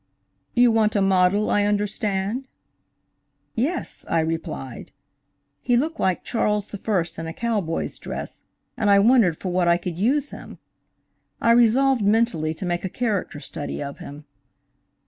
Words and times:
"You 0.55 0.71
want 0.71 0.95
a 0.95 0.99
model 1.01 1.51
I 1.51 1.63
understand?" 1.65 2.47
"Yes," 3.53 4.03
I 4.09 4.21
replied. 4.21 4.91
He 5.61 5.77
looked 5.77 5.99
like 5.99 6.23
Charles 6.23 6.73
I 6.73 7.03
in 7.21 7.27
a 7.27 7.33
cowboy's 7.33 7.99
dress, 7.99 8.43
and 8.75 8.89
I 8.89 8.97
wondered 8.97 9.37
for 9.37 9.49
what 9.51 9.67
I 9.67 9.77
could 9.77 9.99
use 9.99 10.31
him. 10.31 10.57
I 11.39 11.51
resolved 11.51 12.01
mentally 12.01 12.55
to 12.55 12.65
make 12.65 12.83
a 12.83 12.89
character 12.89 13.39
study 13.39 13.83
of 13.83 13.99
him. 13.99 14.25